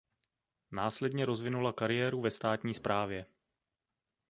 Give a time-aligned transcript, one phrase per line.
[0.71, 3.25] Následně rozvinula kariéru ve státní správě.